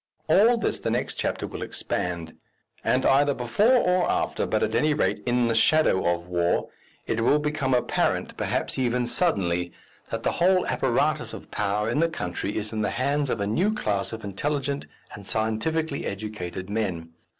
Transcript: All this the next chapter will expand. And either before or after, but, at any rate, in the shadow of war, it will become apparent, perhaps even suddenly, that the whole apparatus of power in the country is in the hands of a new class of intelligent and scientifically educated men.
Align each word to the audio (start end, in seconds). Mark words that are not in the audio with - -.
All 0.27 0.57
this 0.57 0.79
the 0.79 0.89
next 0.89 1.13
chapter 1.13 1.45
will 1.45 1.61
expand. 1.61 2.33
And 2.83 3.05
either 3.05 3.35
before 3.35 3.75
or 3.75 4.09
after, 4.11 4.47
but, 4.47 4.63
at 4.63 4.73
any 4.73 4.95
rate, 4.95 5.21
in 5.27 5.47
the 5.47 5.53
shadow 5.53 6.07
of 6.11 6.25
war, 6.27 6.69
it 7.05 7.21
will 7.21 7.37
become 7.37 7.75
apparent, 7.75 8.35
perhaps 8.35 8.79
even 8.79 9.05
suddenly, 9.05 9.71
that 10.09 10.23
the 10.23 10.31
whole 10.31 10.65
apparatus 10.65 11.33
of 11.33 11.51
power 11.51 11.87
in 11.87 11.99
the 11.99 12.09
country 12.09 12.57
is 12.57 12.73
in 12.73 12.81
the 12.81 12.89
hands 12.89 13.29
of 13.29 13.39
a 13.39 13.45
new 13.45 13.75
class 13.75 14.11
of 14.11 14.23
intelligent 14.23 14.87
and 15.13 15.27
scientifically 15.27 16.07
educated 16.07 16.67
men. 16.67 17.11